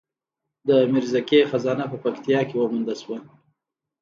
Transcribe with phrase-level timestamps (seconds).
[0.67, 3.17] د میرزکې خزانه په پکتیا کې وموندل شوه